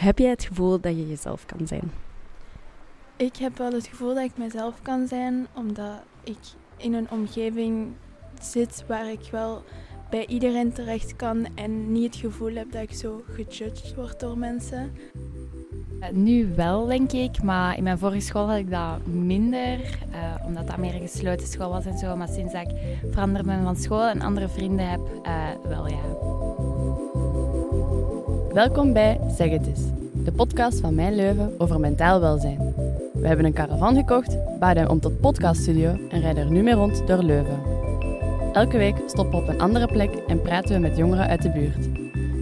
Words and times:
Heb 0.00 0.18
jij 0.18 0.30
het 0.30 0.44
gevoel 0.44 0.80
dat 0.80 0.96
je 0.96 1.08
jezelf 1.08 1.46
kan 1.46 1.66
zijn? 1.66 1.92
Ik 3.16 3.36
heb 3.36 3.58
wel 3.58 3.72
het 3.72 3.86
gevoel 3.86 4.14
dat 4.14 4.24
ik 4.24 4.36
mezelf 4.36 4.74
kan 4.82 5.06
zijn, 5.08 5.46
omdat 5.54 6.02
ik 6.24 6.38
in 6.76 6.94
een 6.94 7.10
omgeving 7.10 7.88
zit 8.40 8.84
waar 8.86 9.10
ik 9.10 9.28
wel 9.30 9.62
bij 10.10 10.26
iedereen 10.26 10.72
terecht 10.72 11.16
kan 11.16 11.46
en 11.54 11.92
niet 11.92 12.14
het 12.14 12.22
gevoel 12.22 12.54
heb 12.54 12.72
dat 12.72 12.82
ik 12.82 12.92
zo 12.92 13.22
gejudged 13.26 13.94
word 13.94 14.20
door 14.20 14.38
mensen. 14.38 14.92
Nu 16.12 16.54
wel, 16.54 16.86
denk 16.86 17.12
ik, 17.12 17.42
maar 17.42 17.76
in 17.76 17.82
mijn 17.82 17.98
vorige 17.98 18.20
school 18.20 18.48
had 18.48 18.58
ik 18.58 18.70
dat 18.70 19.06
minder, 19.06 19.98
eh, 20.12 20.46
omdat 20.46 20.66
dat 20.66 20.76
meer 20.76 20.94
een 20.94 21.08
gesloten 21.08 21.46
school 21.46 21.70
was 21.70 21.86
en 21.86 21.98
zo. 21.98 22.16
Maar 22.16 22.28
sinds 22.28 22.52
dat 22.52 22.70
ik 22.70 22.76
veranderd 23.10 23.46
ben 23.46 23.62
van 23.62 23.76
school 23.76 24.08
en 24.08 24.20
andere 24.20 24.48
vrienden 24.48 24.88
heb, 24.88 25.00
eh, 25.22 25.48
wel 25.68 25.88
ja. 25.88 26.38
Welkom 28.52 28.92
bij 28.92 29.20
Zeg 29.36 29.50
het 29.50 29.66
eens, 29.66 29.80
de 30.24 30.32
podcast 30.32 30.80
van 30.80 30.94
Mijn 30.94 31.14
Leuven 31.14 31.54
over 31.58 31.80
mentaal 31.80 32.20
welzijn. 32.20 32.74
We 33.12 33.26
hebben 33.26 33.44
een 33.44 33.52
caravan 33.52 33.94
gekocht, 33.94 34.36
hem 34.60 34.86
om 34.86 35.00
tot 35.00 35.20
podcaststudio 35.20 35.96
en 36.08 36.20
rijden 36.20 36.44
er 36.44 36.50
nu 36.50 36.62
mee 36.62 36.74
rond 36.74 37.06
door 37.06 37.22
Leuven. 37.22 37.60
Elke 38.52 38.76
week 38.76 38.96
stoppen 39.06 39.38
we 39.38 39.42
op 39.42 39.48
een 39.48 39.60
andere 39.60 39.86
plek 39.86 40.14
en 40.14 40.42
praten 40.42 40.74
we 40.74 40.80
met 40.80 40.96
jongeren 40.96 41.26
uit 41.26 41.42
de 41.42 41.50
buurt. 41.50 41.88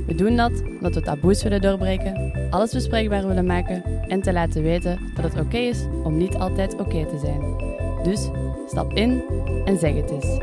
We 0.07 0.15
doen 0.15 0.37
dat 0.37 0.63
omdat 0.65 0.95
we 0.95 1.01
taboes 1.01 1.43
willen 1.43 1.61
doorbreken, 1.61 2.33
alles 2.51 2.73
bespreekbaar 2.73 3.27
willen 3.27 3.47
maken 3.47 3.83
en 4.07 4.23
te 4.23 4.33
laten 4.33 4.63
weten 4.63 4.99
dat 5.15 5.25
het 5.33 5.41
oké 5.41 5.59
is 5.59 5.85
om 6.05 6.17
niet 6.17 6.35
altijd 6.35 6.81
oké 6.81 7.07
te 7.07 7.19
zijn. 7.19 7.41
Dus 8.03 8.29
stap 8.67 8.93
in 8.93 9.23
en 9.65 9.79
zeg 9.79 9.95
het 9.95 10.11
eens. 10.11 10.39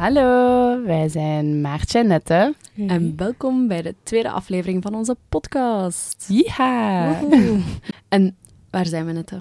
Hallo, 0.00 0.82
wij 0.84 1.08
zijn 1.08 1.60
Maartje 1.60 1.98
en 1.98 2.06
Nette. 2.06 2.54
En 2.86 3.16
welkom 3.16 3.68
bij 3.68 3.82
de 3.82 3.94
tweede 4.02 4.30
aflevering 4.30 4.82
van 4.82 4.94
onze 4.94 5.16
podcast. 5.28 6.26
Ja. 6.28 7.20
En 8.08 8.36
waar 8.70 8.86
zijn 8.86 9.06
we 9.06 9.12
net? 9.12 9.32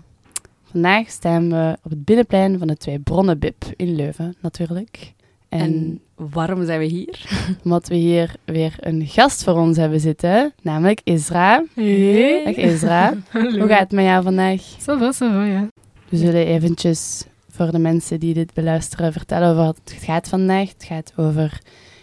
Vandaag 0.72 1.10
staan 1.10 1.50
we 1.50 1.78
op 1.84 1.92
het 1.92 2.06
binnenplein 2.06 2.58
van 2.58 2.68
de 2.68 2.78
Twee 2.78 3.00
Bronnen 3.00 3.40
Bib 3.40 3.64
in 3.76 3.96
Leuven, 3.96 4.36
natuurlijk. 4.42 5.14
En, 5.50 5.60
En 5.60 6.02
waarom 6.16 6.66
zijn 6.66 6.80
we 6.80 6.86
hier? 6.86 7.30
omdat 7.64 7.88
we 7.88 7.96
hier 7.96 8.36
weer 8.46 8.76
een 8.80 9.08
gast 9.08 9.44
voor 9.44 9.54
ons 9.54 9.78
hebben 9.78 10.00
zitten, 10.00 10.54
namelijk 10.62 11.02
Isra. 11.04 11.64
Hey. 11.74 12.44
Dag 12.46 12.56
Isra. 12.56 13.14
Hallo. 13.30 13.60
Hoe 13.60 13.68
gaat 13.68 13.80
het 13.80 13.92
met 13.92 14.06
jou 14.06 14.24
vandaag? 14.24 14.62
Va, 14.78 15.14
ça 15.14 15.18
va, 15.18 15.44
ja. 15.46 15.68
We 16.10 16.18
zullen 16.18 16.46
eventjes 16.46 17.26
voor 17.60 17.72
de 17.72 17.80
mensen 17.80 18.20
die 18.20 18.34
dit 18.34 18.54
beluisteren 18.54 19.14
vertellen 19.14 19.50
over 19.50 19.64
wat 19.64 19.80
het 19.84 20.04
gaat 20.04 20.30
vandaag. 20.30 20.70
Het 20.70 20.84
gaat 20.84 21.14
over 21.16 21.62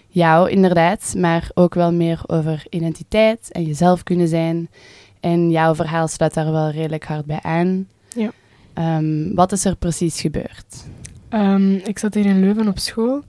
jou 0.08 0.50
inderdaad, 0.50 1.14
maar 1.18 1.50
ook 1.54 1.74
wel 1.74 1.92
meer 1.92 2.20
over 2.26 2.66
identiteit 2.70 3.52
en 3.52 3.62
jezelf 3.62 4.02
kunnen 4.02 4.28
zijn. 4.28 4.68
En 5.20 5.50
jouw 5.50 5.74
verhaal 5.74 6.08
sluit 6.08 6.34
daar 6.34 6.52
wel 6.52 6.70
redelijk 6.70 7.04
hard 7.04 7.24
bij 7.24 7.42
aan. 7.42 7.88
Ja. 8.16 8.30
Ehm, 8.74 9.34
wat 9.34 9.52
is 9.52 9.64
er 9.64 9.76
precies 9.76 10.20
gebeurd? 10.20 10.84
Ehm, 11.28 11.74
ik 11.74 11.98
zat 11.98 12.14
hier 12.14 12.26
in 12.26 12.40
Leuven 12.40 12.68
op 12.68 12.78
school. 12.78 13.22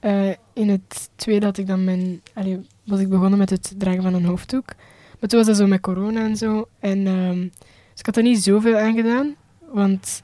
Eh, 0.00 0.28
in 0.52 0.68
het 0.68 1.10
tweede 1.16 1.46
had 1.46 1.58
ik 1.58 1.66
dan 1.66 1.84
mijn, 1.84 2.22
allee, 2.34 2.66
was 2.84 3.00
ik 3.00 3.08
begonnen 3.08 3.38
met 3.38 3.50
het 3.50 3.74
dragen 3.78 4.02
van 4.02 4.14
een 4.14 4.24
hoofddoek. 4.24 4.74
Maar 5.20 5.28
toen 5.28 5.38
was 5.38 5.48
dat 5.48 5.56
zo 5.56 5.66
met 5.66 5.80
corona 5.80 6.20
en 6.20 6.36
zo. 6.36 6.68
En, 6.78 7.06
ehm, 7.06 7.40
dus 7.90 8.00
ik 8.00 8.06
had 8.06 8.16
er 8.16 8.22
niet 8.22 8.42
zoveel 8.42 8.76
aan 8.76 8.94
gedaan. 8.94 9.34
Want 9.72 10.22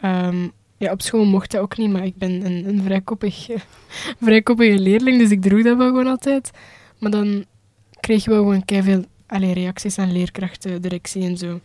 ehm, 0.00 0.48
op 0.90 1.02
school 1.02 1.24
mocht 1.24 1.50
dat 1.50 1.60
ook 1.60 1.76
niet, 1.76 1.90
maar 1.90 2.04
ik 2.04 2.16
ben 2.16 2.44
een, 2.46 2.68
een 2.68 2.82
vrij, 2.82 3.00
koppig, 3.00 3.48
vrij 4.20 4.42
koppige 4.42 4.78
leerling, 4.78 5.18
dus 5.18 5.30
ik 5.30 5.42
droeg 5.42 5.62
dat 5.62 5.76
wel 5.76 5.86
gewoon 5.86 6.06
altijd. 6.06 6.50
Maar 6.98 7.10
dan 7.10 7.44
kreeg 8.00 8.24
je 8.24 8.30
wel 8.30 8.38
gewoon 8.38 8.84
veel 8.84 9.04
allee, 9.26 9.52
reacties 9.52 9.98
aan 9.98 10.12
leerkrachten, 10.12 10.82
directie 10.82 11.22
en 11.22 11.36
zo. 11.36 11.60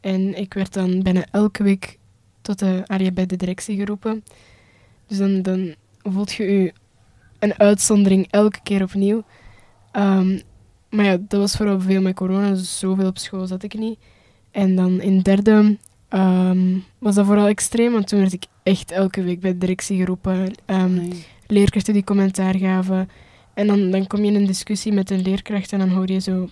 En 0.00 0.38
ik 0.38 0.54
werd 0.54 0.72
dan 0.72 1.02
bijna 1.02 1.24
elke 1.30 1.62
week 1.62 1.98
tot 2.42 2.58
de, 2.58 2.82
allee, 2.86 3.12
bij 3.12 3.26
de 3.26 3.36
directie 3.36 3.76
geroepen. 3.76 4.24
Dus 5.06 5.18
dan, 5.18 5.42
dan 5.42 5.74
voelt 6.02 6.32
je 6.32 6.44
je 6.44 6.72
een 7.38 7.58
uitzondering 7.58 8.26
elke 8.30 8.60
keer 8.62 8.82
opnieuw. 8.82 9.24
Ehm, 9.92 10.38
maar 10.90 11.04
ja, 11.04 11.16
dat 11.28 11.40
was 11.40 11.56
vooral 11.56 11.80
veel 11.80 12.02
met 12.02 12.14
corona, 12.14 12.50
dus 12.50 12.78
zoveel 12.78 13.06
op 13.06 13.18
school 13.18 13.46
zat 13.46 13.62
ik 13.62 13.74
niet. 13.74 13.98
En 14.50 14.76
dan 14.76 15.00
in 15.00 15.20
derde 15.20 15.78
ehm, 16.10 16.78
was 16.98 17.14
dat 17.14 17.26
vooral 17.26 17.46
extreem, 17.46 17.92
want 17.92 18.08
toen 18.08 18.18
werd 18.20 18.32
ik 18.32 18.44
echt 18.62 18.90
elke 18.90 19.22
week 19.22 19.40
bij 19.40 19.52
de 19.52 19.58
directie 19.58 19.96
geroepen. 19.98 20.52
Ehm, 20.66 21.10
leerkrachten 21.46 21.92
die 21.94 22.04
commentaar 22.04 22.56
gaven. 22.56 23.08
En 23.54 23.66
dan, 23.66 23.90
dan 23.90 24.06
kom 24.06 24.20
je 24.20 24.26
in 24.30 24.34
een 24.34 24.46
discussie 24.46 24.92
met 24.92 25.10
een 25.10 25.22
leerkracht 25.22 25.72
en 25.72 25.78
dan 25.78 25.88
hoor 25.88 26.10
je 26.12 26.18
zo 26.18 26.48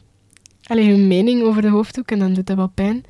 allee, 0.63 0.91
hun 0.91 1.07
mening 1.07 1.43
over 1.43 1.63
de 1.63 1.69
hoofddoek 1.69 2.11
en 2.11 2.19
dan 2.19 2.33
doet 2.35 2.47
dat 2.47 2.57
wel 2.57 2.69
pijn. 2.75 3.05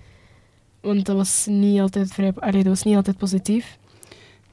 Want 0.80 1.06
dat 1.06 1.16
was 1.16 1.46
niet 1.50 1.80
altijd, 1.80 2.12
vrij, 2.12 2.32
allee, 2.34 2.62
dat 2.62 2.72
was 2.72 2.82
niet 2.82 2.96
altijd 2.96 3.16
positief. 3.18 3.78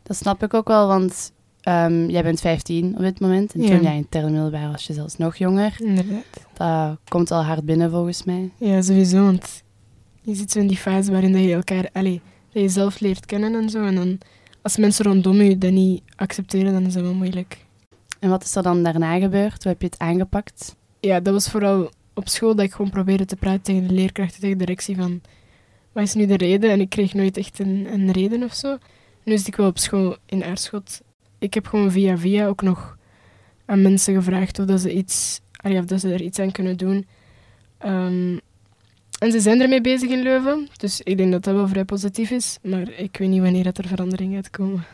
Dat 0.04 0.18
snap 0.18 0.44
ik 0.44 0.54
ook 0.54 0.68
wel, 0.68 0.88
want 0.88 1.32
ehm, 1.62 2.10
jij 2.10 2.24
bent 2.24 2.40
15 2.40 2.94
op 2.96 3.02
dit 3.02 3.20
moment. 3.20 3.54
En 3.54 3.62
Ja. 3.62 3.68
toen 3.68 3.82
jij 3.82 3.96
in 3.96 4.08
derde 4.10 4.30
middelbaar 4.30 4.72
was 4.72 4.88
je 4.88 4.94
zelfs 4.94 5.18
nog 5.18 5.36
jonger. 5.36 5.76
Inderdaad. 5.80 6.24
Dat 6.54 6.98
komt 7.10 7.32
al 7.32 7.44
hard 7.44 7.66
binnen 7.66 7.92
volgens 7.92 8.24
mij. 8.24 8.50
Ja, 8.58 8.82
sowieso. 8.82 9.24
Want 9.24 9.64
je 10.26 10.36
zit 10.36 10.52
zo 10.52 10.60
in 10.60 10.68
die 10.68 10.78
fase 10.78 11.12
waarin 11.12 11.32
dat 11.32 11.42
je 11.42 11.54
elkaar, 11.54 11.90
dat 11.94 12.20
je 12.52 12.70
zelf 12.70 13.00
leert 13.00 13.26
kennen 13.26 13.56
en 13.56 13.70
zo. 13.70 13.86
En 13.86 13.96
dan, 13.96 14.18
als 14.62 14.78
mensen 14.78 15.06
rondom 15.06 15.42
je 15.42 15.58
dat 15.58 15.72
niet 15.72 16.02
accepteren, 16.16 16.74
dan 16.74 16.86
is 16.86 16.94
dat 16.94 17.04
wel 17.04 17.14
moeilijk. 17.14 17.66
En 18.20 18.30
wat 18.30 18.44
is 18.44 18.56
er 18.56 18.64
dan 18.64 18.84
daarna 18.84 19.20
gebeurd? 19.20 19.64
Hoe 19.64 19.72
heb 19.72 19.82
je 19.82 19.88
het 19.88 20.00
aangepakt? 20.00 20.76
Ja, 21.00 21.20
dat 21.20 21.34
was 21.34 21.50
vooral 21.50 21.92
op 22.14 22.30
school 22.30 22.56
dat 22.56 22.66
ik 22.66 22.72
gewoon 22.72 22.92
probeerde 22.92 23.26
te 23.26 23.36
praten 23.36 23.62
tegen 23.62 23.88
de 23.88 23.94
leerkrachten, 23.94 24.40
tegen 24.40 24.58
de 24.58 24.66
directie 24.66 24.96
van 24.96 25.22
wat 25.92 26.04
is 26.04 26.14
nu 26.14 26.26
de 26.26 26.38
reden? 26.38 26.70
En 26.70 26.82
ik 26.82 26.90
kreeg 26.90 27.14
nooit 27.14 27.38
echt 27.38 27.60
een, 27.60 27.88
een 27.94 28.12
reden 28.12 28.44
of 28.44 28.54
zo. 28.54 28.78
Nu 29.24 29.38
zit 29.38 29.48
ik 29.48 29.56
wel 29.56 29.68
op 29.68 29.78
school 29.78 30.18
in 30.26 30.44
Aarschot. 30.44 31.02
Ik 31.40 31.54
heb 31.54 31.68
gewoon 31.68 31.92
via 31.92 32.18
via 32.18 32.48
ook 32.48 32.62
nog 32.62 32.98
aan 33.66 33.82
mensen 33.82 34.14
gevraagd 34.14 34.60
of, 34.60 34.66
dat 34.66 34.82
ze, 34.82 34.94
iets, 34.94 35.42
allee, 35.56 35.80
of 35.80 35.86
dat 35.86 36.00
ze 36.00 36.14
er 36.14 36.22
iets 36.22 36.40
aan 36.40 36.52
kunnen 36.52 36.78
doen. 36.78 37.08
Ehm, 37.78 38.38
en 39.26 39.32
ze 39.32 39.40
zijn 39.40 39.62
ermee 39.62 39.82
bezig 39.82 40.10
in 40.10 40.22
Leuven, 40.22 40.68
dus 40.78 41.02
ik 41.02 41.18
denk 41.18 41.32
dat 41.32 41.44
dat 41.44 41.56
wel 41.56 41.68
vrij 41.68 41.86
positief 41.86 42.32
is. 42.32 42.58
Maar 42.62 42.90
ik 42.90 43.18
weet 43.18 43.30
niet 43.30 43.42
wanneer 43.42 43.64
dat 43.64 43.78
er 43.78 43.88
verandering 43.88 44.34
gaat 44.34 44.50
komen. 44.50 44.86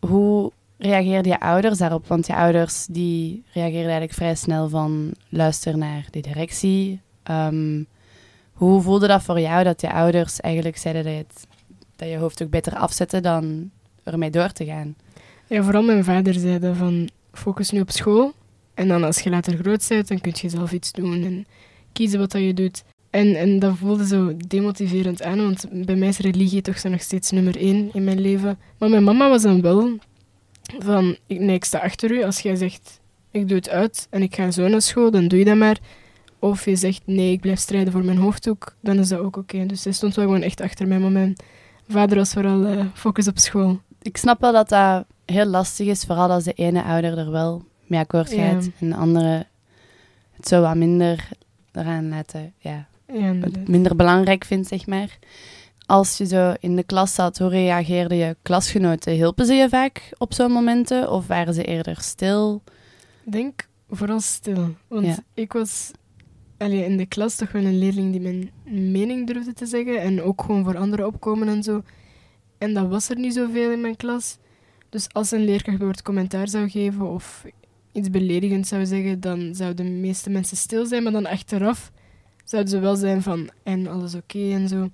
Hoe 0.00 0.52
reageerden 0.76 1.32
je 1.32 1.40
ouders 1.40 1.78
daarop? 1.78 2.06
Want 2.06 2.26
je 2.26 2.34
ouders 2.34 2.86
die 2.90 3.44
reageerden 3.52 3.82
eigenlijk 3.82 4.12
vrij 4.12 4.34
snel 4.34 4.68
van 4.68 5.12
luister 5.28 5.78
naar 5.78 6.06
de 6.10 6.20
directie. 6.20 7.00
Ehm, 7.22 7.82
hoe 8.52 8.80
voelde 8.82 9.06
dat 9.06 9.22
voor 9.22 9.40
jou 9.40 9.64
dat 9.64 9.80
je 9.80 9.92
ouders 9.92 10.40
eigenlijk 10.40 10.76
zeiden 10.76 11.04
dat 11.04 11.12
je, 11.12 11.18
het, 11.18 11.46
dat 11.96 12.08
je 12.08 12.16
hoofddoek 12.16 12.50
beter 12.50 12.76
afzette 12.76 13.20
dan 13.20 13.70
ermee 14.04 14.30
door 14.30 14.52
te 14.52 14.64
gaan? 14.64 14.96
Ja, 15.46 15.62
vooral 15.62 15.82
mijn 15.82 16.04
vader 16.04 16.34
zei 16.34 16.58
dat 16.58 16.76
van 16.76 17.08
focus 17.32 17.70
nu 17.70 17.80
op 17.80 17.90
school. 17.90 18.32
En 18.74 18.88
dan 18.88 19.04
als 19.04 19.20
je 19.20 19.30
later 19.30 19.56
groot 19.56 19.86
bent, 19.88 20.08
dan 20.08 20.20
kun 20.20 20.32
je 20.34 20.48
zelf 20.48 20.72
iets 20.72 20.92
doen 20.92 21.24
en 21.24 21.46
kiezen 21.92 22.18
wat 22.18 22.30
dat 22.30 22.42
je 22.42 22.54
doet. 22.54 22.82
En, 23.10 23.34
en 23.36 23.58
dat 23.58 23.76
voelde 23.76 24.06
zo 24.06 24.36
demotiverend 24.46 25.22
aan, 25.22 25.38
want 25.42 25.66
bij 25.86 25.96
mij 25.96 26.08
is 26.08 26.18
religie 26.18 26.60
toch 26.62 26.78
zo 26.78 26.88
nog 26.88 27.00
steeds 27.02 27.30
nummer 27.30 27.56
één 27.56 27.90
in 27.92 28.04
mijn 28.04 28.20
leven. 28.20 28.58
Maar 28.78 28.90
mijn 28.90 29.04
mama 29.04 29.28
was 29.28 29.42
dan 29.42 29.60
wel 29.60 29.98
van, 30.78 31.16
ik- 31.26 31.40
nee, 31.40 31.54
ik 31.54 31.64
sta 31.64 31.78
achter 31.78 32.10
u. 32.10 32.22
Als 32.24 32.40
jij 32.40 32.56
zegt, 32.56 33.00
ik 33.30 33.48
doe 33.48 33.56
het 33.56 33.68
uit 33.68 34.06
en 34.10 34.22
ik 34.22 34.34
ga 34.34 34.50
zo 34.50 34.68
naar 34.68 34.82
school, 34.82 35.10
dan 35.10 35.28
doe 35.28 35.38
je 35.38 35.44
dat 35.44 35.56
maar. 35.56 35.78
Of 36.38 36.64
je 36.64 36.76
zegt, 36.76 37.02
nee, 37.04 37.32
ik 37.32 37.40
blijf 37.40 37.58
strijden 37.58 37.92
voor 37.92 38.04
mijn 38.04 38.18
hoofddoek, 38.18 38.74
dan 38.80 38.98
is 38.98 39.08
dat 39.08 39.18
ook 39.18 39.36
oké. 39.36 39.66
Dus 39.66 39.82
zij 39.82 39.92
stond 39.92 40.14
wel 40.14 40.24
gewoon 40.24 40.42
echt 40.42 40.60
achter 40.60 40.88
mij, 40.88 40.98
maar 40.98 41.10
mijn 41.12 41.36
vader 41.88 42.16
was 42.16 42.32
vooral 42.32 42.64
eh, 42.66 42.84
focus 42.94 43.28
op 43.28 43.38
school. 43.38 43.80
Ik 44.02 44.16
snap 44.16 44.40
wel 44.40 44.52
dat 44.52 44.68
dat 44.68 45.04
heel 45.24 45.46
lastig 45.46 45.86
is, 45.86 46.04
vooral 46.04 46.30
als 46.30 46.44
de 46.44 46.52
ene 46.52 46.82
ouder 46.82 47.18
er 47.18 47.30
wel 47.30 47.64
mee 47.86 48.00
akkoord 48.00 48.30
Ja. 48.30 48.36
gaat 48.50 48.68
en 48.80 48.88
de 48.88 48.94
andere 48.96 49.46
het 50.36 50.48
zo 50.48 50.60
wat 50.60 50.74
minder 50.76 51.28
eraan 51.72 52.08
laten, 52.08 52.52
ja, 52.58 52.86
Ja, 53.12 53.14
het 53.14 53.34
inderdaad. 53.34 53.68
minder 53.68 53.96
belangrijk 53.96 54.44
vindt, 54.44 54.68
zeg 54.68 54.86
maar. 54.86 55.18
Als 55.86 56.18
je 56.18 56.26
zo 56.26 56.54
in 56.60 56.76
de 56.76 56.82
klas 56.82 57.14
zat, 57.14 57.38
hoe 57.38 57.48
reageerden 57.48 58.16
je 58.18 58.36
klasgenoten? 58.42 59.12
Hielpen 59.12 59.46
ze 59.46 59.54
je 59.54 59.68
vaak 59.68 60.10
op 60.18 60.34
zo'n 60.34 60.50
momenten 60.52 61.10
of 61.12 61.26
waren 61.26 61.54
ze 61.54 61.64
eerder 61.64 62.00
stil? 62.00 62.62
Ik 63.24 63.32
denk 63.32 63.68
vooral 63.90 64.20
stil. 64.20 64.74
Want 64.88 65.06
Ja. 65.06 65.16
ik 65.34 65.52
was 65.52 65.90
allee, 66.58 66.84
in 66.84 66.96
de 66.96 67.06
klas 67.06 67.34
toch 67.34 67.52
wel 67.52 67.64
een 67.64 67.78
leerling 67.78 68.10
die 68.12 68.20
mijn 68.20 68.50
mening 68.90 69.26
durfde 69.26 69.52
te 69.52 69.66
zeggen. 69.66 70.00
En 70.00 70.22
ook 70.22 70.42
gewoon 70.42 70.64
voor 70.64 70.76
anderen 70.76 71.06
opkomen 71.06 71.48
en 71.48 71.62
zo. 71.62 71.82
En 72.58 72.74
dat 72.74 72.88
was 72.88 73.08
er 73.08 73.18
niet 73.18 73.34
zoveel 73.34 73.70
in 73.70 73.80
mijn 73.80 73.96
klas. 73.96 74.36
Dus 74.88 75.06
als 75.12 75.30
een 75.30 75.44
leerkracht 75.44 75.64
bijvoorbeeld 75.78 76.02
commentaar 76.02 76.48
zou 76.48 76.68
geven 76.70 77.10
of 77.10 77.44
iets 77.92 78.10
beledigend 78.10 78.66
zou 78.66 78.86
zeggen, 78.86 79.20
dan 79.20 79.54
zouden 79.54 79.84
de 79.86 79.92
meeste 79.92 80.30
mensen 80.30 80.56
stil 80.56 80.86
zijn. 80.86 81.02
Maar 81.02 81.12
dan 81.12 81.26
achteraf 81.26 81.90
zouden 82.48 82.72
ze 82.72 82.78
wel 82.78 82.96
zijn 82.96 83.22
van 83.22 83.50
en 83.62 83.86
alles 83.86 84.14
oké 84.14 84.50
en 84.52 84.68
zo. 84.68 84.88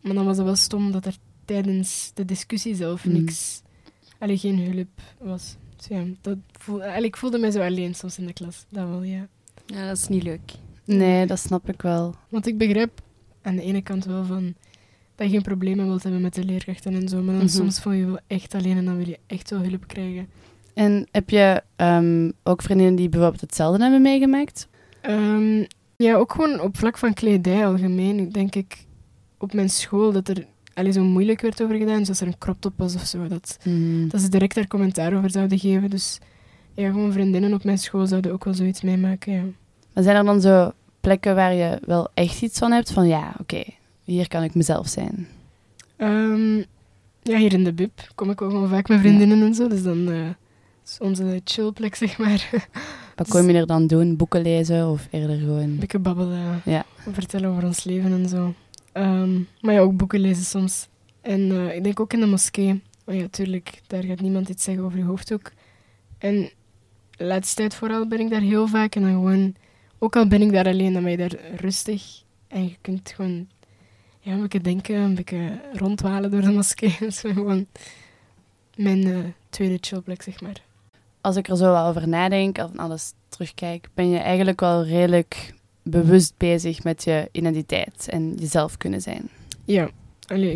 Maar 0.00 0.14
dan 0.14 0.24
was 0.24 0.36
het 0.36 0.46
wel 0.46 0.56
stom 0.56 0.92
dat 0.92 1.06
er 1.06 1.16
tijdens 1.44 2.10
de 2.14 2.24
discussie 2.24 2.74
zelf 2.74 3.04
Mm. 3.04 3.12
niks, 3.12 3.62
allee, 4.18 4.38
geen 4.38 4.58
hulp 4.58 4.88
was. 5.20 5.56
Dus 5.76 5.86
ja, 5.86 6.02
dat 6.20 6.36
voel, 6.52 6.82
eigenlijk, 6.82 7.14
ik 7.14 7.20
voelde 7.20 7.38
mij 7.38 7.50
zo 7.50 7.60
alleen 7.62 7.94
soms 7.94 8.18
in 8.18 8.26
de 8.26 8.32
klas. 8.32 8.64
Dat 8.68 8.88
wel, 8.88 9.02
ja. 9.02 9.26
Ja, 9.66 9.86
dat 9.88 9.96
is 9.96 10.08
niet 10.08 10.22
leuk. 10.22 10.52
Nee, 10.84 11.26
dat 11.26 11.38
snap 11.38 11.68
ik 11.68 11.82
wel. 11.82 12.14
Want 12.28 12.46
ik 12.46 12.58
begrijp 12.58 13.00
aan 13.42 13.56
de 13.56 13.62
ene 13.62 13.82
kant 13.82 14.04
wel 14.04 14.24
van 14.24 14.54
dat 15.14 15.26
je 15.26 15.32
geen 15.32 15.42
problemen 15.42 15.86
wilt 15.86 16.02
hebben 16.02 16.20
met 16.20 16.34
de 16.34 16.44
leerkrachten 16.44 16.94
en 16.94 17.08
zo, 17.08 17.16
maar 17.22 17.34
dan 17.34 17.44
Mhm. 17.44 17.52
soms 17.54 17.80
voel 17.80 17.92
je 17.92 17.98
je 17.98 18.06
wel 18.06 18.18
echt 18.26 18.54
alleen 18.54 18.76
en 18.76 18.84
dan 18.84 18.96
wil 18.96 19.08
je 19.08 19.18
echt 19.26 19.50
wel 19.50 19.60
hulp 19.60 19.86
krijgen. 19.86 20.28
En 20.74 21.06
heb 21.10 21.30
je 21.30 21.62
ehm, 21.76 22.30
ook 22.42 22.62
vriendinnen 22.62 22.96
die 22.96 23.08
bijvoorbeeld 23.08 23.40
hetzelfde 23.40 23.82
hebben 23.82 24.02
meegemaakt? 24.02 24.68
Ehm, 25.00 25.64
ja, 25.98 26.14
ook 26.14 26.32
gewoon 26.32 26.60
op 26.60 26.76
vlak 26.76 26.98
van 26.98 27.14
kledij 27.14 27.66
algemeen. 27.66 28.32
Denk 28.32 28.54
ik 28.54 28.86
op 29.38 29.52
mijn 29.52 29.70
school 29.70 30.12
dat 30.12 30.28
er 30.28 30.46
allee, 30.74 30.92
zo 30.92 31.02
moeilijk 31.02 31.40
werd 31.40 31.62
over 31.62 31.76
gedaan. 31.76 32.04
Zoals 32.04 32.20
er 32.20 32.26
een 32.26 32.38
crop 32.38 32.60
top 32.60 32.72
was 32.76 32.94
of 32.94 33.04
zo. 33.06 33.26
Dat, 33.28 33.58
Mhm. 33.64 34.08
dat 34.08 34.20
ze 34.20 34.28
direct 34.28 34.54
daar 34.54 34.66
commentaar 34.66 35.16
over 35.16 35.30
zouden 35.30 35.58
geven. 35.58 35.90
Dus 35.90 36.18
ja, 36.74 36.90
gewoon 36.90 37.12
vriendinnen 37.12 37.52
op 37.54 37.64
mijn 37.64 37.78
school 37.78 38.06
zouden 38.06 38.32
ook 38.32 38.44
wel 38.44 38.54
zoiets 38.54 38.82
meemaken. 38.82 39.32
Ja. 39.32 39.42
Maar 39.92 40.02
zijn 40.04 40.16
er 40.16 40.24
dan 40.24 40.40
zo 40.40 40.72
plekken 41.00 41.34
waar 41.34 41.54
je 41.54 41.78
wel 41.86 42.08
echt 42.14 42.42
iets 42.42 42.58
van 42.58 42.72
hebt? 42.72 42.92
Van 42.92 43.06
ja, 43.08 43.34
oké, 43.40 43.62
hier 44.04 44.28
kan 44.28 44.42
ik 44.42 44.54
mezelf 44.54 44.88
zijn. 44.88 45.28
Ehm, 45.96 46.56
ja, 47.22 47.36
hier 47.38 47.52
in 47.52 47.64
de 47.64 47.72
bib 47.72 48.00
kom 48.14 48.30
ik 48.30 48.38
wel 48.40 48.50
gewoon 48.50 48.68
vaak 48.68 48.88
met 48.88 49.00
vriendinnen 49.00 49.42
en 49.42 49.54
zo. 49.54 49.68
Dus 49.68 49.82
dan 49.82 50.10
eh, 50.10 50.28
is 50.86 50.98
onze 51.00 51.40
chillplek, 51.44 51.94
zeg 51.94 52.18
maar. 52.18 52.50
Wat 53.18 53.28
kom 53.28 53.50
je 53.50 53.56
er 53.58 53.66
dan 53.66 53.86
doen? 53.86 54.16
Boeken 54.16 54.42
lezen 54.42 54.88
of 54.90 55.08
eerder 55.10 55.38
gewoon... 55.38 55.58
Een 55.58 55.78
beetje 55.78 55.98
babbelen, 55.98 56.62
Ja. 56.64 56.84
vertellen 57.12 57.50
over 57.50 57.64
ons 57.64 57.84
leven 57.84 58.12
en 58.12 58.28
zo. 58.28 58.54
Ehm, 58.92 59.40
maar 59.60 59.74
ja, 59.74 59.80
ook 59.80 59.96
boeken 59.96 60.20
lezen 60.20 60.44
soms. 60.44 60.88
En 61.20 61.50
eh, 61.50 61.76
ik 61.76 61.84
denk 61.84 62.00
ook 62.00 62.12
in 62.12 62.20
de 62.20 62.26
moskee. 62.26 62.82
Oh 63.04 63.14
ja, 63.14 63.26
tuurlijk, 63.30 63.80
daar 63.86 64.04
gaat 64.04 64.20
niemand 64.20 64.48
iets 64.48 64.64
zeggen 64.64 64.84
over 64.84 64.98
je 64.98 65.04
hoofddoek. 65.04 65.52
En 66.18 66.50
de 67.16 67.24
laatste 67.24 67.54
tijd 67.54 67.74
vooral 67.74 68.06
ben 68.08 68.20
ik 68.20 68.30
daar 68.30 68.40
heel 68.40 68.66
vaak. 68.66 68.94
En 68.94 69.02
dan 69.02 69.10
gewoon, 69.10 69.54
ook 69.98 70.16
al 70.16 70.26
ben 70.26 70.42
ik 70.42 70.52
daar 70.52 70.66
alleen, 70.66 70.92
dan 70.92 71.02
ben 71.02 71.10
je 71.10 71.16
daar 71.16 71.36
rustig. 71.56 72.22
En 72.48 72.64
je 72.64 72.76
kunt 72.80 73.12
gewoon 73.16 73.48
ja, 74.20 74.32
een 74.32 74.40
beetje 74.40 74.60
denken, 74.60 74.96
een 74.96 75.14
beetje 75.14 75.60
rondwalen 75.72 76.30
door 76.30 76.40
de 76.40 76.50
moskee. 76.50 76.96
Dat 77.00 77.08
is 77.08 77.20
gewoon 77.20 77.66
mijn 78.76 79.04
eh, 79.04 79.18
tweede 79.50 79.78
chillplek, 79.80 80.22
zeg 80.22 80.40
maar. 80.40 80.66
Als 81.20 81.36
ik 81.36 81.48
er 81.48 81.56
zo 81.56 81.72
wel 81.72 81.86
over 81.86 82.08
nadenk, 82.08 82.58
of 82.58 82.76
alles 82.76 83.12
terugkijk, 83.28 83.88
ben 83.94 84.08
je 84.08 84.18
eigenlijk 84.18 84.60
wel 84.60 84.84
redelijk 84.84 85.54
bewust 85.82 86.34
bezig 86.36 86.84
met 86.84 87.04
je 87.04 87.28
identiteit 87.32 88.08
en 88.08 88.34
jezelf 88.34 88.76
kunnen 88.76 89.00
zijn. 89.00 89.28
Ja, 89.64 89.90
allee, 90.26 90.54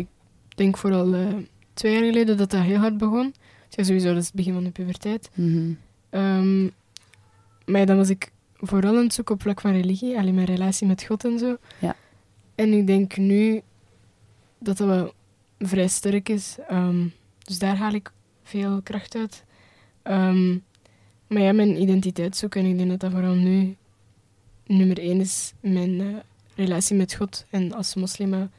ik 0.49 0.57
denk 0.57 0.77
vooral 0.77 1.13
eh, 1.13 1.27
twee 1.73 1.93
jaar 1.93 2.03
geleden 2.03 2.37
dat 2.37 2.49
dat 2.49 2.61
heel 2.61 2.77
hard 2.77 2.97
begon. 2.97 3.33
Ja, 3.69 3.83
sowieso, 3.83 4.07
dat 4.07 4.17
is 4.17 4.25
het 4.25 4.35
begin 4.35 4.53
van 4.53 4.63
de 4.63 4.71
puberteit. 4.71 5.29
Mhm. 5.33 5.73
Ehm, 6.09 6.63
maar 7.65 7.79
ja, 7.79 7.85
dan 7.85 7.97
was 7.97 8.09
ik 8.09 8.31
vooral 8.57 8.97
aan 8.97 9.03
het 9.03 9.13
zoeken 9.13 9.35
op 9.35 9.41
vlak 9.41 9.61
van 9.61 9.71
religie, 9.71 10.17
alleen 10.17 10.35
mijn 10.35 10.47
relatie 10.47 10.87
met 10.87 11.03
God 11.03 11.25
en 11.25 11.39
zo. 11.39 11.57
Ja. 11.79 11.95
En 12.55 12.73
ik 12.73 12.87
denk 12.87 13.17
nu 13.17 13.61
dat 14.59 14.77
dat 14.77 14.87
wel 14.87 15.13
vrij 15.59 15.87
sterk 15.87 16.29
is. 16.29 16.57
Ehm, 16.67 17.07
dus 17.39 17.59
daar 17.59 17.77
haal 17.77 17.93
ik 17.93 18.11
veel 18.43 18.81
kracht 18.81 19.15
uit. 19.15 19.43
Ehm, 20.03 20.57
maar 21.27 21.41
ja, 21.41 21.51
mijn 21.51 21.81
identiteit 21.81 22.37
zoeken. 22.37 22.61
En 22.61 22.69
ik 22.69 22.77
denk 22.77 22.89
dat 22.89 22.99
dat 22.99 23.11
vooral 23.11 23.33
nu 23.33 23.75
nummer 24.65 24.99
één 24.99 25.19
is. 25.19 25.53
Mijn 25.59 26.01
eh, 26.01 26.07
relatie 26.55 26.95
met 26.95 27.13
God. 27.13 27.45
En 27.49 27.73
als 27.73 27.95
moslima 27.95 28.49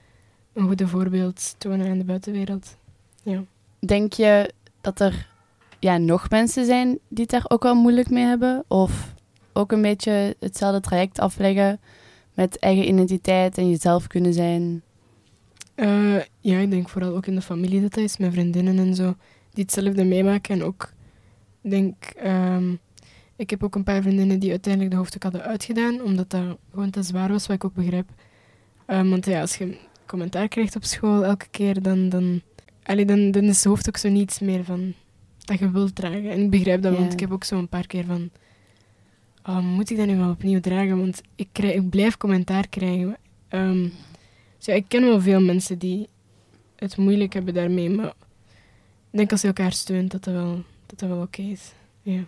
een 0.53 0.67
goede 0.67 0.89
voorbeeld 0.89 1.55
tonen 1.59 1.91
aan 1.91 1.99
de 1.99 2.05
buitenwereld. 2.05 2.77
Ja. 3.23 3.45
Denk 3.79 4.13
je 4.13 4.53
dat 4.81 5.01
er 5.01 5.29
ja, 5.79 5.99
nog 5.99 6.31
mensen 6.31 6.65
zijn 6.65 6.99
die 7.09 7.23
het 7.23 7.31
daar 7.31 7.45
ook 7.49 7.63
wel 7.63 7.75
moeilijk 7.75 8.11
mee 8.11 8.25
hebben? 8.25 8.65
Of 8.69 9.15
ook 9.53 9.73
een 9.73 9.83
beetje 9.83 10.37
hetzelfde 10.41 10.81
traject 10.81 11.19
afleggen 11.19 11.81
met 12.35 12.59
eigen 12.59 12.89
identiteit 12.89 13.59
en 13.59 13.71
jezelf 13.71 14.07
kunnen 14.07 14.33
zijn? 14.33 14.83
Eh, 15.75 16.21
ja, 16.41 16.59
ik 16.59 16.71
denk 16.71 16.89
vooral 16.89 17.17
ook 17.17 17.27
in 17.27 17.35
de 17.35 17.43
familie 17.43 17.81
dat 17.81 17.95
dat 17.95 18.05
is, 18.05 18.17
met 18.17 18.33
vriendinnen 18.33 18.79
en 18.79 18.95
zo, 18.95 19.15
die 19.53 19.65
hetzelfde 19.65 20.05
meemaken. 20.05 20.55
En 20.55 20.65
ook, 20.65 20.93
denk, 21.71 22.05
ehm, 22.05 22.75
ik 23.37 23.51
heb 23.51 23.63
ook 23.63 23.75
een 23.75 23.85
paar 23.85 24.03
vriendinnen 24.03 24.39
die 24.39 24.51
uiteindelijk 24.51 24.93
de 24.93 24.99
hoofddoek 24.99 25.23
hadden 25.23 25.43
uitgedaan, 25.43 26.03
omdat 26.03 26.31
dat 26.31 26.59
gewoon 26.71 26.91
te 26.91 27.03
zwaar 27.03 27.29
was, 27.29 27.47
wat 27.47 27.57
ik 27.57 27.65
ook 27.65 27.75
begrijp. 27.75 28.09
Ehm, 28.87 29.09
want 29.09 29.27
ja, 29.27 29.41
als 29.41 29.57
je 29.57 29.77
commentaar 30.07 30.49
krijgt 30.49 30.77
op 30.77 30.85
school 30.85 31.25
elke 31.25 31.47
keer, 31.51 31.83
dan, 31.83 32.09
dan, 32.09 32.43
allee, 32.83 33.05
dan, 33.05 33.31
dan 33.31 33.45
is 33.45 33.63
de 33.63 33.69
hoofddoek 33.69 33.97
zo 33.97 34.09
niets 34.09 34.39
meer 34.39 34.65
van 34.65 34.93
dat 35.39 35.59
je 35.59 35.71
wilt 35.71 35.95
dragen. 35.95 36.31
En 36.31 36.41
ik 36.41 36.51
begrijp 36.51 36.83
dat, 36.83 36.97
want 36.99 37.13
ik 37.13 37.21
heb 37.21 37.33
ook 37.33 37.45
zo 37.45 37.59
een 37.59 37.69
paar 37.69 37.87
keer 37.87 38.05
van, 38.05 38.31
oh, 39.47 39.59
moet 39.59 39.91
ik 39.91 39.97
dat 39.97 40.07
nu 40.07 40.17
wel 40.17 40.31
opnieuw 40.31 40.61
dragen? 40.61 40.99
Want 40.99 41.21
ik, 41.35 41.49
krijg, 41.53 41.75
ik 41.75 41.91
blijf 41.91 42.17
commentaar 42.17 42.69
krijgen. 42.69 43.17
Dus 44.57 44.67
ja, 44.67 44.75
ik 44.75 44.89
ken 44.89 45.03
wel 45.03 45.21
veel 45.21 45.41
mensen 45.41 45.79
die 45.79 46.09
het 46.77 46.97
moeilijk 46.97 47.33
hebben 47.33 47.55
daarmee, 47.55 47.91
maar 47.91 48.07
ik 49.11 49.21
denk 49.21 49.31
als 49.31 49.41
je 49.41 49.47
elkaar 49.47 49.73
steunt 49.73 50.11
dat 50.11 50.25
dat 50.25 50.35
wel, 50.35 50.63
dat 50.99 51.09
dat 51.09 51.19
wel 51.19 51.27
oké 51.27 51.43
is. 51.43 51.73
Ja. 52.03 52.25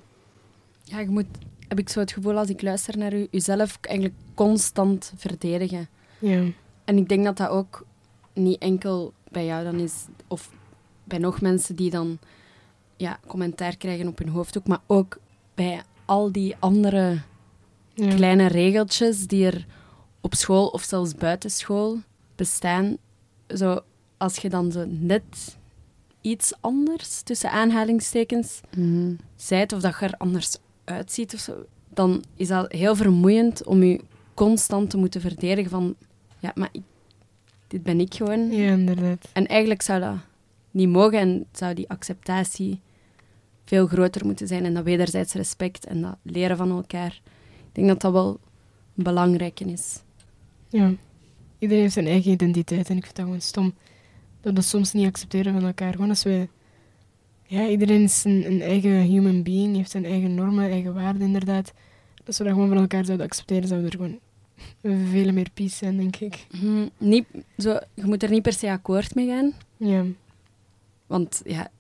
Ja, 0.82 0.98
je 1.00 1.08
moet, 1.08 1.26
heb 1.68 1.78
ik 1.78 1.88
zo 1.88 2.00
het 2.00 2.12
gevoel 2.12 2.38
als 2.38 2.48
ik 2.48 2.62
luister 2.62 2.98
naar 2.98 3.14
u, 3.14 3.26
jezelf 3.30 3.78
eigenlijk 3.80 4.18
constant 4.34 5.12
verdedigen. 5.16 5.88
Ja. 6.18 6.44
En 6.84 6.96
ik 6.96 7.08
denk 7.08 7.24
dat 7.24 7.36
dat 7.36 7.48
ook 7.48 7.86
niet 8.34 8.58
enkel 8.60 9.12
bij 9.30 9.44
jou 9.46 9.64
dan 9.64 9.74
is, 9.78 10.04
of 10.26 10.50
bij 11.04 11.18
nog 11.18 11.40
mensen 11.40 11.76
die 11.76 11.90
dan 11.90 12.18
ja, 12.96 13.18
commentaar 13.26 13.76
krijgen 13.76 14.08
op 14.08 14.18
hun 14.18 14.28
hoofddoek, 14.28 14.66
maar 14.66 14.80
ook 14.86 15.18
bij 15.54 15.82
al 16.04 16.32
die 16.32 16.56
andere 16.58 17.20
Ja. 17.94 18.14
kleine 18.14 18.46
regeltjes 18.46 19.26
die 19.26 19.46
er 19.46 19.66
op 20.20 20.34
school 20.34 20.66
of 20.66 20.82
zelfs 20.82 21.14
buiten 21.14 21.50
school 21.50 21.98
bestaan. 22.34 22.96
Zo, 23.48 23.80
als 24.16 24.36
je 24.36 24.48
dan 24.48 24.72
zo 24.72 24.84
net 24.88 25.56
iets 26.26 26.52
anders, 26.60 27.20
tussen 27.22 27.50
aanhalingstekens, 27.50 28.60
Mhm. 28.76 29.14
zijt 29.36 29.72
of 29.72 29.80
dat 29.80 29.96
je 30.00 30.06
er 30.06 30.14
anders 30.16 30.56
uitziet 30.84 31.34
of 31.34 31.40
zo, 31.40 31.64
dan 31.94 32.24
is 32.36 32.48
dat 32.48 32.72
heel 32.72 32.96
vermoeiend 32.96 33.64
om 33.64 33.82
je 33.82 34.00
constant 34.34 34.90
te 34.90 34.96
moeten 34.96 35.20
verdedigen 35.20 35.70
van, 35.70 35.94
ja, 36.38 36.52
maar 36.54 36.68
ik, 36.72 36.82
dit 37.68 37.82
ben 37.82 38.00
ik 38.00 38.14
gewoon. 38.14 38.50
ja, 38.50 38.72
inderdaad. 38.72 39.28
En 39.32 39.46
eigenlijk 39.46 39.82
zou 39.82 40.00
dat 40.00 40.16
niet 40.70 40.88
mogen 40.88 41.18
en 41.18 41.46
zou 41.52 41.74
die 41.74 41.88
acceptatie 41.88 42.80
veel 43.64 43.86
groter 43.86 44.26
moeten 44.26 44.46
zijn 44.46 44.64
en 44.64 44.74
dat 44.74 44.84
wederzijds 44.84 45.32
respect 45.32 45.86
en 45.86 46.02
dat 46.02 46.16
leren 46.22 46.56
van 46.56 46.70
elkaar. 46.70 47.20
Ik 47.56 47.72
denk 47.72 47.88
dat 47.88 48.00
dat 48.00 48.12
wel 48.12 48.40
belangrijk 48.94 49.60
is. 49.60 50.02
Ja. 50.68 50.92
Iedereen 51.58 51.82
heeft 51.82 51.94
zijn 51.94 52.06
eigen 52.06 52.30
identiteit 52.32 52.88
en 52.90 52.96
ik 52.96 53.02
vind 53.04 53.16
dat 53.16 53.24
gewoon 53.24 53.40
stom. 53.40 53.74
Dat 54.46 54.54
we 54.54 54.60
dat 54.60 54.70
soms 54.70 54.92
niet 54.92 55.06
accepteren 55.06 55.52
van 55.52 55.64
elkaar. 55.64 55.92
Gewoon 55.92 56.08
als 56.08 56.22
wij... 56.22 56.48
Ja, 57.46 57.68
iedereen 57.68 58.02
is 58.02 58.24
een, 58.24 58.46
een 58.46 58.60
eigen 58.60 59.00
human 59.00 59.42
being, 59.42 59.76
heeft 59.76 59.90
zijn 59.90 60.04
eigen 60.04 60.34
normen, 60.34 60.70
eigen 60.70 60.94
waarden 60.94 61.22
inderdaad. 61.22 61.72
Als 62.26 62.38
we 62.38 62.44
dat 62.44 62.52
gewoon 62.52 62.68
van 62.68 62.78
elkaar 62.78 63.04
zouden 63.04 63.26
accepteren, 63.26 63.68
zouden 63.68 63.90
we 63.90 63.96
er 63.96 64.02
gewoon 64.04 64.20
veel 65.10 65.32
meer 65.32 65.50
peace 65.54 65.76
zijn, 65.76 65.96
denk 65.96 66.16
ik. 66.16 66.46
Hm, 66.50 66.86
niet, 66.98 67.24
zo, 67.58 67.78
je 67.94 68.04
moet 68.04 68.22
er 68.22 68.30
niet 68.30 68.42
per 68.42 68.52
se 68.52 68.70
akkoord 68.70 69.14
mee 69.14 69.26
gaan, 69.26 69.52
Ja. 69.76 70.04
want 71.06 71.42
ja, 71.44 71.70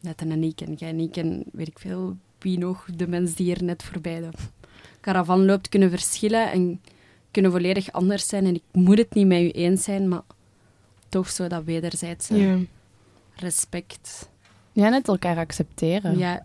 net 0.00 0.20
en 0.20 0.42
ik 0.42 0.60
en 0.60 0.74
jij 0.74 0.88
en 0.88 1.00
ik 1.00 1.16
en 1.16 1.44
weet 1.52 1.68
ik 1.68 1.78
veel 1.78 2.16
wie 2.38 2.58
nog, 2.58 2.88
de 2.96 3.08
mens 3.08 3.34
die 3.34 3.46
hier 3.46 3.64
net 3.64 3.82
voorbij 3.82 4.20
de 4.20 4.28
caravan 5.00 5.44
loopt, 5.44 5.68
kunnen 5.68 5.90
verschillen 5.90 6.50
en 6.52 6.80
kunnen 7.30 7.50
volledig 7.50 7.92
anders 7.92 8.28
zijn. 8.28 8.46
En 8.46 8.54
ik 8.54 8.62
moet 8.72 8.98
het 8.98 9.14
niet 9.14 9.26
met 9.26 9.40
u 9.40 9.50
eens 9.50 9.82
zijn, 9.84 10.08
maar 10.08 10.22
toch 11.14 11.30
zo 11.30 11.46
dat 11.46 11.64
wederzijdse 11.64 12.36
Ja. 12.36 12.58
respect. 13.34 14.28
Ja, 14.72 14.88
net 14.88 15.08
elkaar 15.08 15.36
accepteren. 15.36 16.18
Ja, 16.18 16.44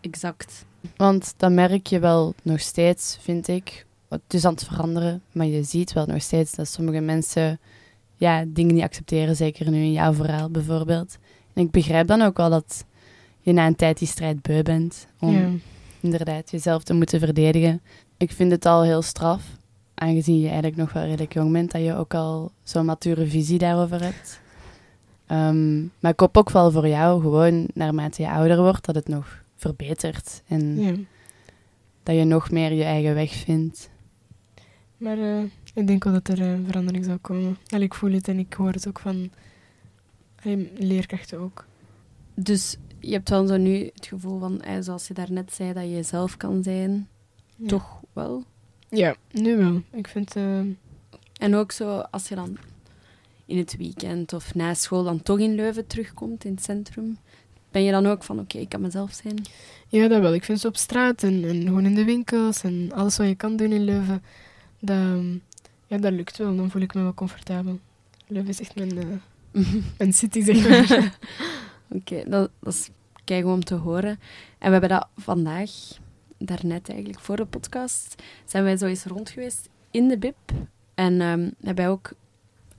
exact. 0.00 0.64
Want 0.96 1.34
dat 1.36 1.50
merk 1.52 1.86
je 1.86 1.98
wel 1.98 2.34
nog 2.42 2.60
steeds, 2.60 3.18
vind 3.20 3.48
ik. 3.48 3.86
Het 4.08 4.34
is 4.34 4.44
aan 4.44 4.52
het 4.52 4.64
veranderen, 4.64 5.22
maar 5.32 5.46
je 5.46 5.62
ziet 5.62 5.92
wel 5.92 6.06
nog 6.06 6.22
steeds 6.22 6.52
dat 6.52 6.68
sommige 6.68 7.00
mensen 7.00 7.60
ja, 8.16 8.44
dingen 8.46 8.74
niet 8.74 8.84
accepteren. 8.84 9.36
Zeker 9.36 9.70
nu 9.70 9.76
in 9.76 9.92
jouw 9.92 10.12
verhaal 10.12 10.50
bijvoorbeeld. 10.50 11.18
En 11.52 11.62
ik 11.64 11.70
begrijp 11.70 12.06
dan 12.06 12.22
ook 12.22 12.36
wel 12.36 12.50
dat 12.50 12.84
je 13.40 13.52
na 13.52 13.66
een 13.66 13.76
tijd 13.76 13.98
die 13.98 14.08
strijd 14.08 14.42
beu 14.42 14.62
bent. 14.62 15.06
Om 15.20 15.32
ja. 15.32 15.48
inderdaad 16.00 16.50
jezelf 16.50 16.82
te 16.82 16.94
moeten 16.94 17.18
verdedigen. 17.18 17.82
Ik 18.16 18.32
vind 18.32 18.50
het 18.50 18.66
al 18.66 18.82
heel 18.82 19.02
straf, 19.02 19.42
aangezien 20.00 20.40
je 20.40 20.46
eigenlijk 20.46 20.76
nog 20.76 20.92
wel 20.92 21.04
redelijk 21.04 21.32
jong 21.32 21.52
bent, 21.52 21.70
dat 21.70 21.82
je 21.82 21.94
ook 21.94 22.14
al 22.14 22.52
zo'n 22.62 22.84
mature 22.84 23.26
visie 23.26 23.58
daarover 23.58 24.02
hebt. 24.02 24.40
Ehm, 25.26 25.80
maar 25.80 26.12
ik 26.12 26.20
hoop 26.20 26.36
ook 26.36 26.50
wel 26.50 26.70
voor 26.70 26.88
jou, 26.88 27.20
gewoon 27.20 27.68
naarmate 27.74 28.22
je 28.22 28.30
ouder 28.30 28.56
wordt, 28.62 28.84
dat 28.84 28.94
het 28.94 29.08
nog 29.08 29.42
verbetert. 29.56 30.42
En 30.46 30.80
ja. 30.80 30.94
dat 32.02 32.16
je 32.16 32.24
nog 32.24 32.50
meer 32.50 32.72
je 32.72 32.84
eigen 32.84 33.14
weg 33.14 33.32
vindt. 33.32 33.90
Maar 34.96 35.18
eh, 35.18 35.42
ik 35.74 35.86
denk 35.86 36.04
wel 36.04 36.12
dat 36.12 36.28
er 36.28 36.40
eh, 36.40 36.58
verandering 36.66 37.04
zal 37.04 37.18
komen. 37.18 37.56
Allee, 37.68 37.84
ik 37.84 37.94
voel 37.94 38.12
het 38.12 38.28
en 38.28 38.38
ik 38.38 38.52
hoor 38.52 38.72
het 38.72 38.88
ook 38.88 38.98
van 38.98 39.30
allee, 40.42 40.72
leerkrachten 40.78 41.38
ook. 41.38 41.64
Dus 42.34 42.76
je 42.98 43.12
hebt 43.12 43.28
wel 43.28 43.46
zo 43.46 43.56
nu 43.56 43.90
het 43.94 44.06
gevoel 44.06 44.38
van, 44.38 44.60
eh, 44.60 44.76
zoals 44.80 45.08
je 45.08 45.14
daarnet 45.14 45.52
zei, 45.52 45.72
dat 45.72 45.82
je 45.82 45.90
jezelf 45.90 46.36
kan 46.36 46.62
zijn. 46.62 47.08
Ja. 47.56 47.66
Toch 47.66 48.00
wel. 48.12 48.44
Ja, 48.90 49.16
nu 49.30 49.56
wel. 49.56 49.82
Ik 49.92 50.08
vind... 50.08 50.36
eh, 50.36 50.58
En 51.38 51.54
ook 51.54 51.72
zo, 51.72 51.98
als 51.98 52.28
je 52.28 52.34
dan 52.34 52.56
in 53.46 53.58
het 53.58 53.76
weekend 53.76 54.32
of 54.32 54.54
na 54.54 54.74
school 54.74 55.02
dan 55.04 55.22
toch 55.22 55.38
in 55.38 55.54
Leuven 55.54 55.86
terugkomt, 55.86 56.44
in 56.44 56.54
het 56.54 56.62
centrum, 56.64 57.18
ben 57.70 57.82
je 57.82 57.90
dan 57.90 58.06
ook 58.06 58.22
van, 58.22 58.38
oké, 58.40 58.58
ik 58.58 58.68
kan 58.68 58.80
mezelf 58.80 59.12
zijn. 59.12 59.42
Ja, 59.88 60.08
dat 60.08 60.20
wel. 60.20 60.34
Ik 60.34 60.44
vind 60.44 60.60
ze 60.60 60.66
op 60.66 60.76
straat 60.76 61.22
en, 61.22 61.44
en 61.44 61.62
gewoon 61.62 61.84
in 61.84 61.94
de 61.94 62.04
winkels 62.04 62.62
en 62.62 62.92
alles 62.94 63.16
wat 63.16 63.26
je 63.26 63.34
kan 63.34 63.56
doen 63.56 63.72
in 63.72 63.84
Leuven, 63.84 64.22
dat, 64.78 64.96
ja, 65.86 65.98
dat 65.98 66.12
lukt 66.12 66.36
wel. 66.36 66.56
Dan 66.56 66.70
voel 66.70 66.82
ik 66.82 66.94
me 66.94 67.02
wel 67.02 67.14
comfortabel. 67.14 67.78
Leuven 68.26 68.50
is 68.50 68.60
echt 68.60 68.74
mijn, 68.74 68.98
eh, 68.98 69.62
mijn 69.98 70.12
city, 70.12 70.42
zeg 70.42 70.68
maar. 70.68 71.18
Oké, 71.88 72.22
dat, 72.28 72.50
dat 72.60 72.72
is 72.74 72.90
keigoed 73.24 73.52
om 73.52 73.64
te 73.64 73.74
horen. 73.74 74.18
En 74.58 74.66
we 74.66 74.70
hebben 74.70 74.88
dat 74.88 75.06
vandaag, 75.16 75.70
daarnet 76.46 76.88
eigenlijk, 76.88 77.20
voor 77.20 77.36
de 77.36 77.46
podcast, 77.46 78.22
zijn 78.44 78.64
wij 78.64 78.76
zo 78.76 78.86
eens 78.86 79.04
rond 79.04 79.30
geweest 79.30 79.68
in 79.90 80.08
de 80.08 80.18
BIP. 80.18 80.52
En 80.94 81.20
ehm, 81.20 81.40
hebben 81.40 81.74
wij 81.84 81.88
ook 81.88 82.12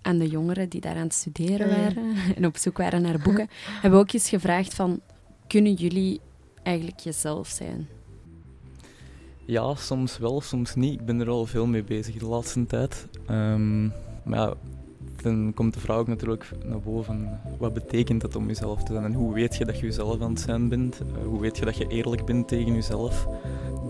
aan 0.01 0.17
de 0.17 0.27
jongeren 0.27 0.69
die 0.69 0.81
daar 0.81 0.95
aan 0.95 1.01
het 1.01 1.13
studeren 1.13 1.69
Ah, 1.69 1.75
ja. 1.77 1.81
waren 1.81 2.15
en 2.35 2.45
op 2.45 2.57
zoek 2.57 2.77
waren 2.77 3.01
naar 3.01 3.19
boeken, 3.23 3.49
hebben 3.81 3.99
we 3.99 4.05
ook 4.05 4.11
eens 4.11 4.29
gevraagd 4.29 4.73
van, 4.73 4.99
kunnen 5.47 5.73
jullie 5.73 6.19
eigenlijk 6.63 6.99
jezelf 6.99 7.47
zijn? 7.47 7.87
Ja, 9.45 9.75
soms 9.75 10.17
wel, 10.17 10.41
soms 10.41 10.75
niet. 10.75 10.99
Ik 10.99 11.05
ben 11.05 11.19
er 11.19 11.29
al 11.29 11.45
veel 11.45 11.65
mee 11.67 11.83
bezig 11.83 12.17
de 12.17 12.25
laatste 12.25 12.65
tijd. 12.65 13.07
Ehm, 13.27 13.83
maar 14.23 14.39
ja, 14.39 14.53
dan 15.23 15.51
komt 15.53 15.73
de 15.73 15.79
vraag 15.79 15.97
ook 15.97 16.07
natuurlijk 16.07 16.51
naar 16.65 16.79
boven. 16.79 17.39
Wat 17.57 17.73
betekent 17.73 18.21
het 18.21 18.35
om 18.35 18.47
jezelf 18.47 18.83
te 18.83 18.93
zijn? 18.93 19.05
En 19.05 19.13
hoe 19.13 19.33
weet 19.33 19.55
je 19.55 19.65
dat 19.65 19.79
je 19.79 19.85
jezelf 19.85 20.21
aan 20.21 20.29
het 20.29 20.39
zijn 20.39 20.69
bent? 20.69 20.99
Eh, 20.99 21.25
hoe 21.25 21.41
weet 21.41 21.57
je 21.57 21.65
dat 21.65 21.77
je 21.77 21.87
eerlijk 21.87 22.25
bent 22.25 22.47
tegen 22.47 22.73
jezelf? 22.73 23.27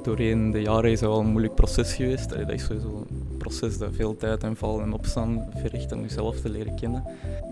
Doorheen 0.03 0.51
de 0.51 0.61
jaren 0.61 0.91
is 0.91 0.99
dat 0.99 1.09
wel 1.09 1.19
een 1.19 1.31
moeilijk 1.31 1.55
proces 1.55 1.93
geweest. 1.93 2.29
Dat 2.29 2.49
is 2.49 2.65
sowieso 2.65 3.05
een 3.09 3.37
proces 3.37 3.77
dat 3.77 3.89
veel 3.95 4.17
tijd 4.17 4.43
en 4.43 4.55
vallen 4.55 4.83
en 4.83 4.93
opstaan 4.93 5.45
verricht 5.55 5.91
om 5.91 6.01
jezelf 6.01 6.39
te 6.39 6.49
leren 6.49 6.75
kennen. 6.75 7.03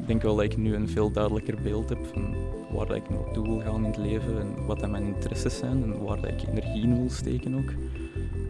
Ik 0.01 0.07
denk 0.07 0.21
wel 0.21 0.35
dat 0.35 0.45
ik 0.45 0.57
nu 0.57 0.75
een 0.75 0.89
veel 0.89 1.11
duidelijker 1.11 1.61
beeld 1.63 1.89
heb 1.89 2.05
van 2.13 2.35
waar 2.71 2.85
dat 2.85 2.95
ik 2.95 3.09
naartoe 3.09 3.47
wil 3.47 3.59
gaan 3.59 3.75
in 3.75 3.83
het 3.83 3.97
leven 3.97 4.39
en 4.39 4.65
wat 4.65 4.79
dat 4.79 4.89
mijn 4.89 5.05
interesses 5.05 5.57
zijn 5.57 5.83
en 5.83 6.03
waar 6.03 6.21
dat 6.21 6.31
ik 6.31 6.47
energie 6.47 6.81
in 6.81 6.95
wil 6.95 7.09
steken 7.09 7.55
ook. 7.55 7.73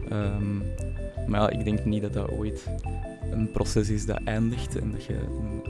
Ehm, 0.08 0.60
maar 1.30 1.40
ja, 1.40 1.50
ik 1.58 1.64
denk 1.64 1.84
niet 1.84 2.02
dat 2.02 2.12
dat 2.12 2.30
ooit 2.30 2.66
een 3.30 3.50
proces 3.50 3.88
is 3.88 4.06
dat 4.06 4.20
eindigt 4.24 4.78
en 4.78 4.90
dat 4.90 5.04
je 5.04 5.14
een 5.14 5.62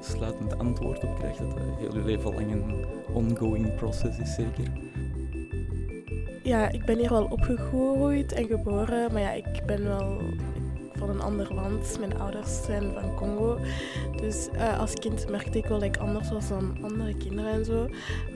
sluitend 0.00 0.58
antwoord 0.58 1.04
op 1.04 1.18
krijgt. 1.18 1.38
Dat 1.38 1.50
dat 1.50 1.60
heel 1.78 1.94
je 1.94 2.04
leven 2.04 2.34
lang 2.34 2.50
een 2.52 2.84
ongoing 3.12 3.74
proces 3.74 4.18
is, 4.18 4.34
zeker. 4.34 4.72
Ja, 6.42 6.70
ik 6.70 6.84
ben 6.84 6.98
hier 6.98 7.10
wel 7.10 7.24
opgegroeid 7.24 8.32
en 8.32 8.46
geboren, 8.46 9.12
maar 9.12 9.22
ja, 9.22 9.32
ik 9.32 9.62
ben 9.66 9.84
wel 9.84 10.20
van 10.96 11.08
een 11.08 11.20
ander 11.20 11.54
land. 11.54 11.96
Mijn 11.98 12.18
ouders 12.18 12.64
zijn 12.64 12.92
van 12.92 13.14
Congo. 13.14 13.58
Dus 14.20 14.48
eh, 14.52 14.80
als 14.80 14.94
kind 14.94 15.30
merkte 15.30 15.58
ik 15.58 15.66
wel 15.66 15.78
dat 15.78 15.88
ik 15.88 15.96
anders 15.96 16.30
was 16.30 16.48
dan 16.48 16.78
andere 16.82 17.14
kinderen 17.14 17.52
en 17.52 17.64
zo. 17.64 17.88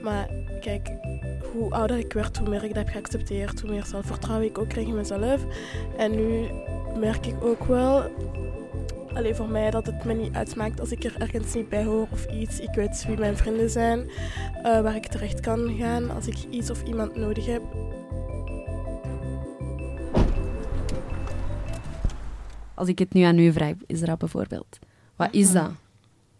Maar 0.03 0.29
kijk, 0.59 0.91
hoe 1.53 1.71
ouder 1.71 1.97
ik 1.97 2.13
werd, 2.13 2.37
hoe 2.37 2.49
meer 2.49 2.63
ik 2.63 2.73
dat 2.73 2.83
heb 2.83 2.93
geaccepteerd, 2.93 3.61
hoe 3.61 3.69
meer 3.69 3.85
zelfvertrouwen 3.85 4.47
ik 4.47 4.57
ook 4.57 4.69
kreeg 4.69 4.87
in 4.87 4.95
mezelf. 4.95 5.45
En 5.97 6.11
nu 6.15 6.47
merk 6.99 7.25
ik 7.25 7.43
ook 7.43 7.63
wel, 7.63 8.11
alleen 9.13 9.35
voor 9.35 9.49
mij, 9.49 9.71
dat 9.71 9.85
het 9.85 10.03
me 10.03 10.13
niet 10.13 10.33
uitmaakt 10.33 10.79
als 10.79 10.91
ik 10.91 11.03
er 11.03 11.15
ergens 11.21 11.53
niet 11.53 11.69
bij 11.69 11.83
hoor 11.83 12.07
of 12.11 12.25
iets. 12.25 12.59
Ik 12.59 12.73
weet 12.73 13.05
wie 13.05 13.17
mijn 13.17 13.37
vrienden 13.37 13.69
zijn, 13.69 14.09
eh, 14.63 14.81
waar 14.81 14.95
ik 14.95 15.07
terecht 15.07 15.39
kan 15.39 15.77
gaan 15.77 16.09
als 16.09 16.27
ik 16.27 16.37
iets 16.49 16.69
of 16.69 16.83
iemand 16.83 17.15
nodig 17.15 17.45
heb. 17.45 17.61
Als 22.73 22.89
ik 22.89 22.99
het 22.99 23.13
nu 23.13 23.21
aan 23.21 23.39
u 23.39 23.51
vraag, 23.51 23.73
is 23.87 23.99
dat 23.99 24.17
bijvoorbeeld, 24.17 24.79
wat 25.15 25.33
is 25.33 25.51
dat 25.51 25.71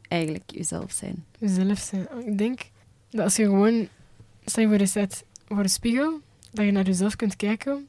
eigenlijk, 0.08 0.52
jezelf 0.52 0.92
zijn? 0.92 1.26
Jezelf 1.38 1.80
zijn. 1.80 2.08
Ik 2.26 2.38
denk 2.38 2.60
dat 3.10 3.22
als 3.22 3.36
je 3.36 3.44
gewoon, 3.44 3.88
stel 4.46 4.64
je 4.64 4.70
voor 4.70 4.80
je 4.80 4.86
staat 4.86 5.24
voor 5.48 5.60
een 5.60 5.70
spiegel, 5.70 6.20
dat 6.52 6.66
je 6.66 6.72
naar 6.72 6.86
jezelf 6.86 7.16
kunt 7.16 7.36
kijken 7.36 7.88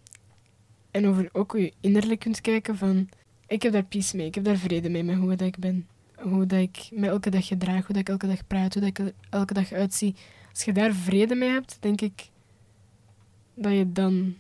en 0.93 1.07
over 1.07 1.29
ook 1.33 1.53
je 1.57 1.73
innerlijk 1.81 2.21
kunt 2.21 2.41
kijken 2.41 2.77
van, 2.77 3.09
ik 3.47 3.63
heb 3.63 3.73
daar 3.73 3.85
peace 3.85 4.17
mee, 4.17 4.27
ik 4.27 4.35
heb 4.35 4.45
daar 4.45 4.57
vrede 4.57 4.89
mee 4.89 5.03
met 5.03 5.17
hoe 5.17 5.29
dat 5.29 5.41
ik 5.49 5.59
ben. 5.59 5.87
Hoe 6.17 6.47
dat 6.47 6.61
ik 6.61 6.89
me 6.91 7.07
elke 7.07 7.31
dag 7.31 7.47
gedraag, 7.47 7.87
hoe 7.87 7.95
dat 7.95 7.97
ik 7.97 8.09
elke 8.09 8.27
dag 8.27 8.47
praat, 8.47 8.75
hoe 8.75 8.83
dat 8.83 8.99
ik 8.99 9.13
elke 9.31 9.55
dag 9.55 9.73
uitzie. 9.73 10.15
Als 10.51 10.65
je 10.65 10.73
daar 10.73 10.93
vrede 10.93 11.35
mee 11.35 11.49
hebt, 11.49 11.77
denk 11.81 12.01
ik 12.01 12.29
dat 13.55 13.73
je 13.73 13.93
dan 13.93 14.35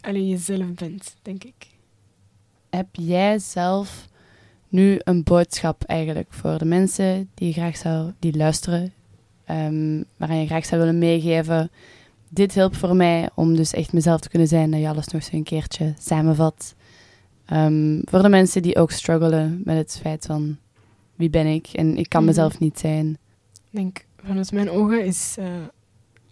alleen 0.00 0.28
jezelf 0.28 0.74
bent, 0.74 1.16
denk 1.22 1.44
ik. 1.44 1.66
Heb 2.70 2.88
jij 2.92 3.38
zelf 3.38 4.08
nu 4.68 5.00
een 5.04 5.22
boodschap 5.22 5.82
eigenlijk 5.82 6.32
voor 6.32 6.58
de 6.58 6.64
mensen 6.64 7.30
die 7.34 7.52
graag 7.52 7.76
zou, 7.76 8.12
die 8.18 8.36
luisteren, 8.36 8.92
ehm 9.44 10.02
waaraan 10.16 10.40
je 10.40 10.46
graag 10.46 10.64
zou 10.64 10.80
willen 10.80 10.98
meegeven? 10.98 11.70
Dit 12.34 12.54
helpt 12.54 12.76
voor 12.76 12.96
mij 12.96 13.30
om 13.34 13.56
dus 13.56 13.72
echt 13.72 13.92
mezelf 13.92 14.20
te 14.20 14.28
kunnen 14.28 14.48
zijn, 14.48 14.70
dat 14.70 14.80
je 14.80 14.88
alles 14.88 15.06
nog 15.06 15.14
eens 15.22 15.32
een 15.32 15.42
keertje 15.42 15.94
samenvat. 15.98 16.74
Ehm, 17.46 18.00
voor 18.04 18.22
de 18.22 18.28
mensen 18.28 18.62
die 18.62 18.76
ook 18.76 18.90
struggelen 18.90 19.60
met 19.64 19.76
het 19.76 19.98
feit 20.02 20.26
van 20.26 20.56
wie 21.14 21.30
ben 21.30 21.46
ik 21.46 21.66
en 21.66 21.96
ik 21.96 22.08
kan 22.08 22.20
Mhm. 22.20 22.28
mezelf 22.30 22.58
niet 22.58 22.78
zijn. 22.78 23.08
Ik 23.52 23.70
denk, 23.70 24.04
vanuit 24.24 24.52
mijn 24.52 24.70
ogen 24.70 25.04
is... 25.04 25.34
eh 25.38 25.46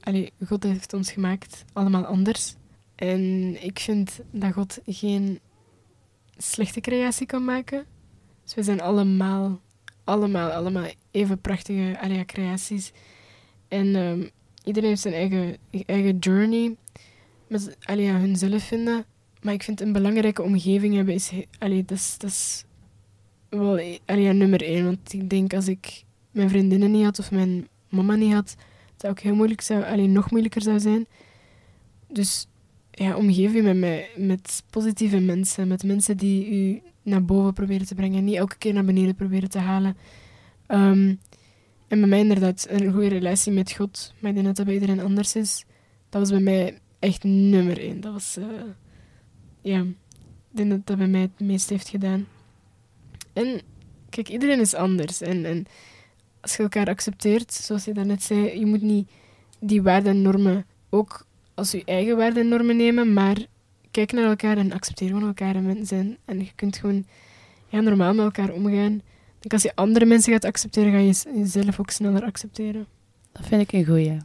allee, 0.00 0.32
God 0.46 0.62
heeft 0.62 0.92
ons 0.92 1.12
gemaakt 1.12 1.64
allemaal 1.72 2.04
anders. 2.04 2.54
En 2.94 3.20
ik 3.64 3.78
vind 3.78 4.20
dat 4.30 4.52
God 4.52 4.78
geen 4.86 5.40
slechte 6.36 6.80
creatie 6.80 7.26
kan 7.26 7.44
maken. 7.44 7.84
Dus 8.44 8.54
we 8.54 8.62
zijn 8.62 8.80
allemaal, 8.80 9.60
allemaal, 10.04 10.50
allemaal 10.50 10.86
even 11.10 11.40
prachtige 11.40 11.98
allee, 12.00 12.24
creaties. 12.24 12.92
En 13.68 13.94
ehm, 13.96 14.28
iedereen 14.64 14.88
heeft 14.88 15.02
zijn 15.02 15.14
eigen, 15.14 15.56
eigen 15.86 16.18
journey. 16.18 16.76
Met 17.46 17.76
allee, 17.82 18.04
ja, 18.04 18.18
hunzelf 18.18 18.62
vinden. 18.62 19.04
Maar 19.42 19.54
ik 19.54 19.62
vind 19.62 19.80
een 19.80 19.92
belangrijke 19.92 20.42
omgeving 20.42 20.94
hebben 20.94 21.14
is... 21.14 21.32
Allee, 21.58 21.84
dat 21.84 21.98
is, 21.98 22.14
dat 22.18 22.30
is 22.30 22.64
wel 23.48 23.98
allee, 24.04 24.32
nummer 24.32 24.62
één. 24.62 24.84
Want 24.84 25.12
ik 25.12 25.30
denk 25.30 25.54
als 25.54 25.68
ik 25.68 26.04
mijn 26.30 26.48
vriendinnen 26.48 26.90
niet 26.90 27.04
had 27.04 27.18
of 27.18 27.30
mijn 27.30 27.68
mama 27.88 28.14
niet 28.14 28.32
had, 28.32 28.56
dat 28.96 29.10
ook 29.10 29.20
heel 29.20 29.34
moeilijk 29.34 29.60
zou, 29.60 29.84
alleen 29.84 30.12
nog 30.12 30.30
moeilijker 30.30 30.62
zou 30.62 30.80
zijn. 30.80 31.06
Dus 32.08 32.46
ja, 32.90 33.16
omgeef 33.16 33.52
je 33.52 33.62
met, 33.62 34.08
met 34.16 34.62
positieve 34.70 35.20
mensen, 35.20 35.68
met 35.68 35.82
mensen 35.84 36.16
die 36.16 36.50
u 36.50 36.82
naar 37.02 37.24
boven 37.24 37.52
proberen 37.52 37.86
te 37.86 37.94
brengen, 37.94 38.24
niet 38.24 38.36
elke 38.36 38.58
keer 38.58 38.72
naar 38.72 38.84
beneden 38.84 39.14
proberen 39.14 39.50
te 39.50 39.58
halen. 39.58 39.96
Ehm, 40.66 41.14
en 41.92 42.00
bij 42.00 42.08
mij 42.08 42.18
inderdaad 42.18 42.66
een 42.68 42.92
goede 42.92 43.08
relatie 43.08 43.52
met 43.52 43.72
God, 43.72 44.14
maar 44.18 44.30
ik 44.30 44.34
denk 44.34 44.46
dat 44.46 44.56
dat 44.56 44.64
bij 44.66 44.74
iedereen 44.74 45.00
anders 45.00 45.36
is. 45.36 45.64
Dat 46.08 46.20
was 46.20 46.30
bij 46.30 46.40
mij 46.40 46.78
echt 46.98 47.24
nummer 47.24 47.78
één. 47.78 48.00
Dat 48.00 48.12
was, 48.12 48.36
eh, 48.36 48.44
ja, 49.60 49.80
ik 49.80 50.56
denk 50.56 50.70
dat 50.70 50.86
dat 50.86 50.96
bij 50.96 51.06
mij 51.06 51.20
het 51.20 51.40
meest 51.40 51.68
heeft 51.68 51.88
gedaan. 51.88 52.26
En 53.32 53.60
kijk, 54.08 54.28
iedereen 54.28 54.60
is 54.60 54.74
anders. 54.74 55.20
En, 55.20 55.44
en 55.44 55.66
als 56.40 56.56
je 56.56 56.62
elkaar 56.62 56.86
accepteert, 56.86 57.52
zoals 57.52 57.84
je 57.84 57.94
daarnet 57.94 58.22
zei, 58.22 58.58
je 58.58 58.66
moet 58.66 58.82
niet 58.82 59.10
die 59.58 59.82
waarden 59.82 60.12
en 60.12 60.22
normen 60.22 60.66
ook 60.90 61.26
als 61.54 61.70
je 61.70 61.84
eigen 61.84 62.16
waarden 62.16 62.42
en 62.42 62.48
normen 62.48 62.76
nemen, 62.76 63.12
maar 63.12 63.36
kijk 63.90 64.12
naar 64.12 64.24
elkaar 64.24 64.56
en 64.56 64.72
accepteer 64.72 65.08
gewoon 65.08 65.26
elkaar 65.26 65.54
en 65.54 65.66
mensen 65.66 65.86
zijn. 65.86 66.16
En 66.24 66.38
je 66.38 66.52
kunt 66.54 66.76
gewoon 66.76 67.04
ja, 67.68 67.80
normaal 67.80 68.14
met 68.14 68.24
elkaar 68.24 68.50
omgaan. 68.50 69.02
Ik 69.42 69.50
denk 69.50 69.52
als 69.52 69.62
je 69.62 69.74
andere 69.74 70.04
mensen 70.04 70.32
gaat 70.32 70.44
accepteren, 70.44 70.92
ga 70.92 70.98
je 70.98 71.38
jezelf 71.38 71.80
ook 71.80 71.90
sneller 71.90 72.24
accepteren. 72.24 72.86
Dat 73.32 73.46
vind 73.46 73.62
ik 73.62 73.72
een 73.72 73.84
goeie. 73.84 74.16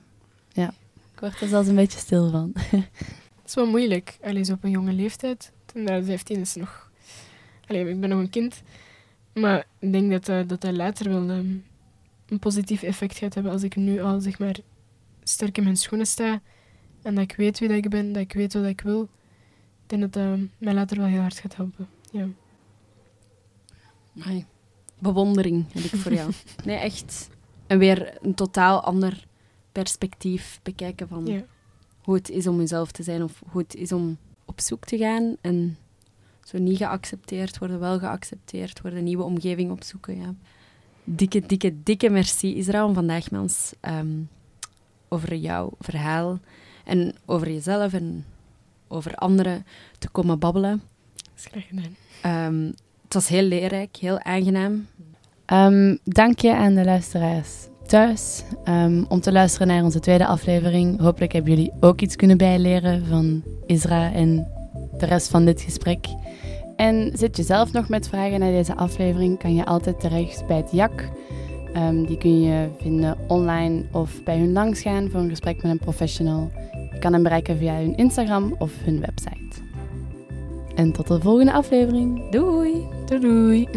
Ja. 0.52 0.74
Ik 1.14 1.20
word 1.20 1.42
er 1.42 1.48
zelfs 1.48 1.68
een 1.68 1.76
beetje 1.76 2.00
stil 2.00 2.30
van. 2.30 2.52
Het 3.42 3.46
is 3.46 3.54
wel 3.54 3.68
moeilijk, 3.68 4.18
alleen 4.22 4.46
zo 4.46 4.54
op 4.54 4.64
een 4.64 4.70
jonge 4.70 4.92
leeftijd. 4.92 5.52
Toen 5.66 5.84
naar 5.84 6.04
15 6.04 6.40
is 6.40 6.56
nog... 6.56 6.92
Allee, 7.68 7.90
ik 7.90 8.00
ben 8.00 8.10
nog 8.10 8.20
een 8.20 8.30
kind. 8.30 8.62
Maar 9.34 9.66
ik 9.80 9.92
denk 9.92 10.12
dat 10.12 10.30
eh, 10.30 10.48
dat, 10.48 10.62
dat 10.62 10.76
later 10.76 11.10
wel 11.10 11.30
ehm, 11.30 11.56
een 12.28 12.40
positief 12.40 12.84
effect 12.84 13.18
gaat 13.18 13.34
hebben 13.34 13.52
als 13.52 13.64
ik 13.64 13.76
nu 13.76 14.02
al 14.02 14.20
zeg 14.20 14.40
maar 14.40 14.56
sterk 15.24 15.58
in 15.58 15.64
mijn 15.64 15.78
schoenen 15.78 16.08
sta 16.08 16.42
en 17.02 17.16
dat 17.16 17.24
ik 17.24 17.36
weet 17.36 17.60
wie 17.60 17.68
dat 17.68 17.78
ik 17.78 17.90
ben, 17.90 18.14
dat 18.14 18.22
ik 18.22 18.34
weet 18.34 18.54
wat 18.54 18.66
ik 18.66 18.82
wil. 18.82 19.02
Ik 19.84 19.90
denk 19.90 20.02
dat 20.02 20.14
dat 20.14 20.40
mij 20.58 20.74
later 20.74 20.98
wel 20.98 21.08
heel 21.08 21.22
hard 21.22 21.40
gaat 21.40 21.56
helpen. 21.56 21.88
Ja. 22.12 22.28
Amai. 24.20 24.46
Bewondering 25.00 25.66
heb 25.74 25.84
ik 25.84 25.96
voor 26.00 26.13
jou. 26.13 26.32
Nee, 26.66 26.77
echt. 26.77 27.30
En 27.68 27.77
weer 27.77 28.18
een 28.22 28.34
totaal 28.34 28.82
ander 28.82 29.27
perspectief 29.72 30.60
bekijken 30.63 31.08
van 31.08 31.25
ja. 31.25 31.44
hoe 32.01 32.16
het 32.16 32.30
is 32.30 32.48
om 32.48 32.58
jezelf 32.58 32.92
te 32.92 33.04
zijn 33.04 33.24
of 33.24 33.42
hoe 33.50 33.62
het 33.62 33.75
is 33.75 33.92
om 33.92 34.18
op 34.46 34.62
zoek 34.62 34.86
te 34.86 34.98
gaan 34.98 35.36
en 35.42 35.77
zo 36.46 36.58
niet 36.58 36.77
geaccepteerd 36.77 37.58
worden, 37.58 37.80
wel 37.80 38.00
geaccepteerd 38.00 38.82
worden, 38.82 39.04
nieuwe 39.04 39.24
omgeving 39.24 39.72
opzoeken. 39.72 40.18
Ja. 40.18 40.34
Dikke, 41.04 41.46
dikke, 41.46 41.84
dikke 41.84 42.10
merci 42.10 42.56
Israël 42.56 42.86
om 42.88 42.94
vandaag 42.94 43.32
met 43.32 43.42
ons 43.42 43.74
ehm, 43.80 44.22
over 45.08 45.36
jouw 45.36 45.72
verhaal 45.80 46.39
en 46.84 47.16
over 47.25 47.51
jezelf 47.51 47.94
en 47.94 48.25
over 48.88 49.16
anderen 49.16 49.66
te 50.00 50.10
komen 50.10 50.39
babbelen. 50.39 50.82
Dat 51.16 51.32
is 51.36 51.46
graag 51.46 51.68
gedaan. 51.68 51.96
Ehm, 52.22 52.72
het 53.08 53.16
was 53.16 53.28
heel 53.28 53.44
leerrijk, 53.44 53.96
heel 53.96 54.20
aangenaam. 54.20 54.88
Ehm, 55.46 55.96
dank 56.04 56.40
je 56.40 56.56
aan 56.56 56.74
de 56.74 56.86
luisteraars 56.86 57.68
thuis 57.86 58.44
ehm, 58.64 59.04
om 59.10 59.20
te 59.20 59.32
luisteren 59.32 59.68
naar 59.68 59.84
onze 59.84 60.00
tweede 60.00 60.26
aflevering. 60.26 61.00
Hopelijk 61.00 61.32
hebben 61.32 61.54
jullie 61.54 61.72
ook 61.80 62.02
iets 62.02 62.16
kunnen 62.16 62.38
bijleren 62.38 63.06
van 63.06 63.44
Isra 63.66 64.14
en 64.14 64.48
de 64.98 65.06
rest 65.06 65.30
van 65.30 65.46
dit 65.46 65.62
gesprek. 65.62 66.06
En 66.76 67.12
zit 67.14 67.38
je 67.38 67.44
zelf 67.44 67.72
nog 67.72 67.90
met 67.90 68.08
vragen 68.08 68.40
naar 68.40 68.52
deze 68.52 68.76
aflevering, 68.76 69.40
kan 69.40 69.56
je 69.56 69.66
altijd 69.66 70.00
terecht 70.00 70.48
bij 70.48 70.58
het 70.58 70.72
JAK. 70.72 71.10
Ehm, 71.74 72.04
die 72.06 72.18
kun 72.18 72.42
je 72.42 72.68
vinden 72.82 73.18
online 73.28 73.86
of 73.92 74.24
bij 74.24 74.38
hun 74.38 74.52
langsgaan 74.52 75.10
voor 75.10 75.20
een 75.20 75.30
gesprek 75.30 75.62
met 75.62 75.72
een 75.72 75.80
professional. 75.80 76.52
Je 76.92 77.00
kan 77.00 77.14
hem 77.14 77.24
bereiken 77.24 77.58
via 77.58 77.76
hun 77.76 77.96
Instagram 77.96 78.56
of 78.58 78.72
hun 78.84 79.00
website. 79.00 79.67
En 80.77 80.91
tot 80.91 81.07
de 81.07 81.19
volgende 81.22 81.51
aflevering. 81.51 82.29
Doei! 82.29 82.88
Doei 83.05 83.19
doei. 83.19 83.67